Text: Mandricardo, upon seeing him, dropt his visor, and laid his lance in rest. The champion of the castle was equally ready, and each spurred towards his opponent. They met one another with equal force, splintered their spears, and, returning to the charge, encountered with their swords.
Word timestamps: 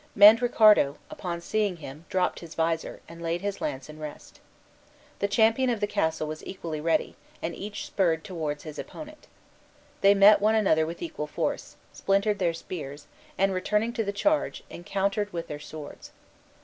Mandricardo, 0.17 0.97
upon 1.11 1.41
seeing 1.41 1.77
him, 1.77 2.05
dropt 2.09 2.39
his 2.39 2.55
visor, 2.55 3.01
and 3.07 3.21
laid 3.21 3.41
his 3.41 3.61
lance 3.61 3.87
in 3.87 3.99
rest. 3.99 4.39
The 5.19 5.27
champion 5.27 5.69
of 5.69 5.79
the 5.79 5.85
castle 5.85 6.25
was 6.27 6.43
equally 6.43 6.81
ready, 6.81 7.15
and 7.39 7.53
each 7.53 7.85
spurred 7.85 8.23
towards 8.23 8.63
his 8.63 8.79
opponent. 8.79 9.27
They 10.01 10.15
met 10.15 10.41
one 10.41 10.55
another 10.55 10.87
with 10.87 11.03
equal 11.03 11.27
force, 11.27 11.75
splintered 11.93 12.39
their 12.39 12.55
spears, 12.55 13.05
and, 13.37 13.53
returning 13.53 13.93
to 13.93 14.03
the 14.03 14.11
charge, 14.11 14.63
encountered 14.71 15.31
with 15.31 15.47
their 15.47 15.59
swords. 15.59 16.09